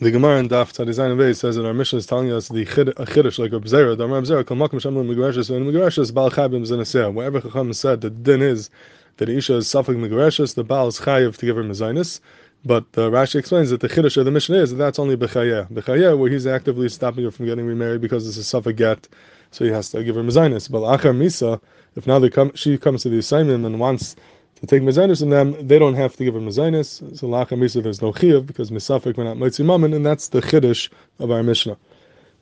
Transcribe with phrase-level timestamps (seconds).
[0.00, 2.90] The Gemara in Daf Tzadizayin Bey says that our mishnah is telling us the chid,
[2.90, 3.96] a chiddush like a bzera.
[3.96, 7.12] The Amar bzera kol makom shamlu megareshes and megareshes bal chabim zenaseh.
[7.12, 8.70] Wherever Chacham said the din is
[9.16, 12.20] that Isha is suffik megareshes, the Baal is chayiv to give her mezainis.
[12.64, 15.68] But uh, Rashi explains that the chiddush of the mishnah is that that's only bechayeh.
[15.72, 19.08] Bechayeh, where he's actively stopping her from getting remarried because it's a suffik get,
[19.50, 20.70] so he has to give her mezainis.
[20.70, 21.60] But achar misa,
[21.96, 24.14] if now they come, she comes to the assignment and wants
[24.60, 27.16] to take mezainis from them, they don't have to give her mezainis.
[27.16, 30.40] So lacha misa, there's no chiyuv because misafik we're not mitzi mammon, and that's the
[30.40, 30.88] chiddush
[31.20, 31.76] of our mishnah.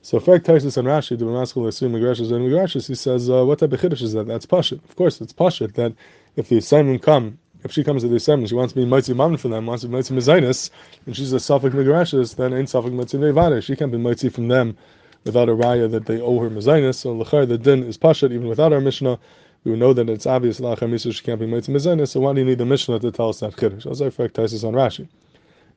[0.00, 3.58] So Frek Taisus and Rashi, the Ramaskal assume Migrashis and Migrashis, he says, uh, what
[3.58, 4.26] type of chiddush is that?
[4.26, 4.82] That's pashit.
[4.88, 5.94] Of course, it's pashit that
[6.36, 9.12] if the assignment come, if she comes to the assignment, she wants to be mitzi
[9.12, 12.92] mammon for them, wants to be mitzi and she's a suffik Migrashis, then ain't suffik
[12.92, 13.60] mitzi nevada.
[13.60, 14.76] She can't be mitzi from them
[15.24, 16.94] without a raya that they owe her mezainis.
[16.94, 19.18] So lechar the din is pashit even without our mishnah
[19.66, 22.44] we know that it's obvious Misa she can't be made to so why do you
[22.46, 23.84] need the Mishnah to tell us that Kiddush?
[23.84, 25.08] As I fact Taisus on Rashi.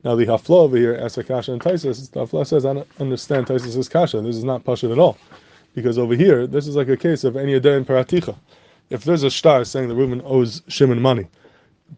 [0.03, 2.87] Now the Hafla over here, asks a Kasha and Taisus, the Hafla says, I don't
[2.99, 4.21] understand Taisus' Kasha.
[4.21, 5.17] This is not Pashut at all.
[5.73, 8.35] Because over here, this is like a case of any day in Paraticha.
[8.91, 11.27] If there's a star saying that Reuven owes Shimon money,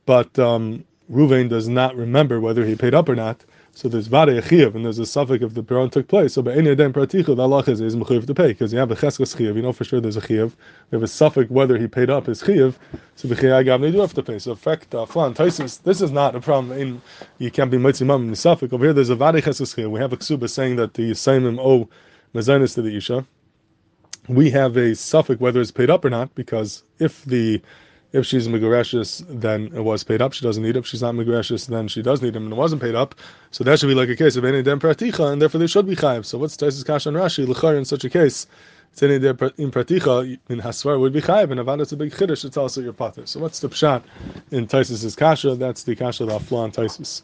[0.05, 4.43] but um, Reuven does not remember whether he paid up or not, so there's vade
[4.43, 6.33] chiyav, and there's a suffix if the piron took place.
[6.33, 8.95] So any adem praticha, the Allah is is mechuyev to pay because you have a
[8.95, 9.55] cheskes chiyav.
[9.55, 10.51] You know for sure there's a chiyav.
[10.89, 12.75] We have a suffix whether he paid up his chiyav.
[13.15, 14.39] So b'chiyai gav they do have to pay.
[14.39, 15.81] So effect uh, flan taisis.
[15.83, 16.77] This is not a problem.
[16.77, 17.01] In
[17.37, 18.93] you can't be mitzvah mum in the suffix over here.
[18.93, 19.89] There's a vade cheskes chiyav.
[19.89, 21.87] We have a ksuba saying that the saimim owe
[22.35, 23.25] mezainis to the isha.
[24.27, 27.61] We have a suffix whether it's paid up or not because if the
[28.13, 30.33] if she's Megareshis, then it was paid up.
[30.33, 30.79] She doesn't need it.
[30.79, 33.15] If she's not Megareshis, then she does need him and it wasn't paid up.
[33.51, 35.87] So that should be like a case of any dem praticha, and therefore they should
[35.87, 36.25] be chayiv.
[36.25, 37.47] So what's Taisus Kash and Rashi?
[37.47, 38.47] L'char in such a case,
[38.91, 42.11] it's any dem in praticha in Hasvar would be chayiv, and Avada it's a big
[42.11, 42.43] chiddush.
[42.43, 43.25] It's also your pater.
[43.25, 44.03] So what's the pshat
[44.51, 45.55] in Taisus's kasha?
[45.55, 47.21] That's the kasha of and Taisus.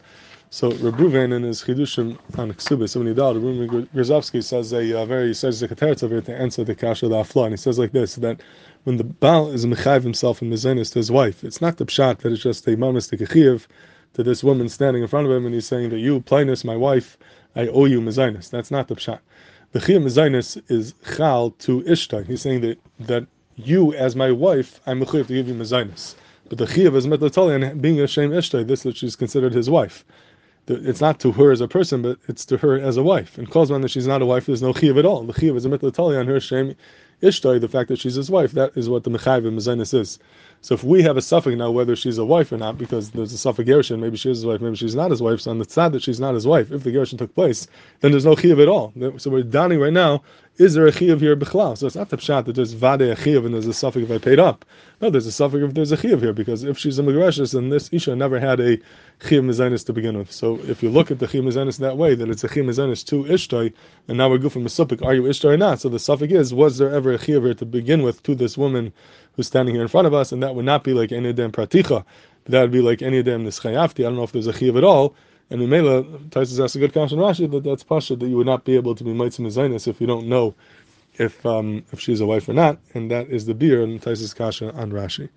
[0.49, 5.05] So Rabruven in his chidushim on Ksubis, when he died, Rabruven Grozovsky says a uh,
[5.05, 7.77] very says a over here to answer the kasha of the Afla, and he says
[7.77, 8.39] like this that
[8.85, 12.19] when the Baal is mechayiv himself and mezenis to his wife, it's not the pshat
[12.19, 15.53] that it's just a mamas to to this woman standing in front of him and
[15.53, 17.17] he's saying that you, Plinus, my wife,
[17.53, 18.49] I owe you mezinus.
[18.49, 19.19] That's not the pshat.
[19.73, 22.25] The chiyuv mezinus is chal to ishtai.
[22.25, 23.27] He's saying that that
[23.57, 26.15] you, as my wife, I'm mechayiv to give you mezinus.
[26.47, 28.65] But the chiyuv is metatolian being a shame ishtai.
[28.65, 30.05] This that she's considered his wife
[30.67, 33.37] it's not to her as a person, but it's to her as a wife.
[33.37, 35.23] And calls man that she's not a wife, there's no chiv at all.
[35.23, 36.75] The chiv is a mitlatali on her shame
[37.21, 38.51] ishtai, the fact that she's his wife.
[38.51, 40.19] That is what the mechayiv and is.
[40.61, 43.31] So if we have a suffix now, whether she's a wife or not, because there's
[43.31, 45.41] a suffix gerushin, maybe she is his wife, maybe she's not his wife.
[45.41, 47.67] So on the side that she's not his wife, if the gerushin took place,
[48.01, 48.91] then there's no chiv at all.
[49.17, 50.23] So we're donning right now.
[50.57, 51.77] Is there a chiv here b'chlal?
[51.77, 54.11] So it's not the pshat that there's vade a chiv and there's a suffix if
[54.11, 54.65] I paid up.
[54.99, 57.69] No, there's a suffix if there's a chiv here because if she's a megreshes, then
[57.69, 58.79] this isha never had a
[59.21, 60.31] chiv mizanis to begin with.
[60.31, 63.05] So if you look at the chiv mizanis that way, that it's a chiv mizanis
[63.05, 63.71] to ishtai,
[64.07, 65.79] and now we're goofing a are you ishtai or not?
[65.79, 68.57] So the suffix is, was there ever a chiv here to begin with to this
[68.57, 68.93] woman
[69.35, 71.51] who's standing here in front of us, and that would not be like any dem
[71.51, 72.03] praticha,
[72.45, 73.99] that would be like any dem nischayafti.
[73.99, 75.15] I don't know if there's a chiv at all.
[75.49, 78.65] And Umela, Taisus asks a good question Rashi that that's pasha that you would not
[78.65, 80.53] be able to be mitzvah mezainis if you don't know
[81.19, 84.35] if um, if she's a wife or not, and that is the beer and Taisus
[84.35, 85.29] kasha on Rashi.